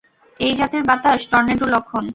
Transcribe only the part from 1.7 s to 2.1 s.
লক্ষণ।